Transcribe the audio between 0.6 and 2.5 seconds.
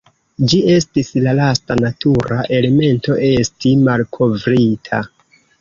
estis la lasta natura